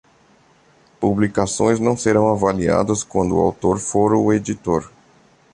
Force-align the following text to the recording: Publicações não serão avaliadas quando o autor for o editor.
Publicações 0.99 1.79
não 1.79 1.95
serão 1.95 2.27
avaliadas 2.27 3.03
quando 3.03 3.35
o 3.37 3.39
autor 3.39 3.77
for 3.77 4.15
o 4.15 4.33
editor. 4.33 4.89